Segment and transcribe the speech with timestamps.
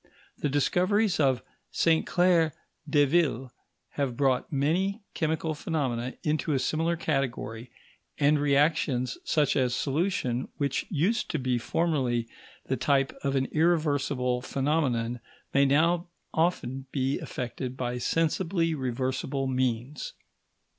[0.39, 2.53] The discoveries of Sainte Claire
[2.89, 3.51] Deville
[3.89, 7.69] have brought many chemical phenomena into a similar category,
[8.17, 12.27] and reactions such as solution, which used to be formerly
[12.65, 15.19] the type of an irreversible phenomenon,
[15.53, 20.13] may now often be effected by sensibly reversible means.